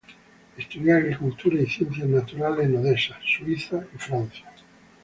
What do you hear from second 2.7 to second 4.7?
Odessa, Suiza y Francia.